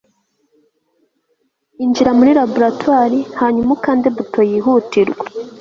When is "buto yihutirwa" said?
4.15-5.25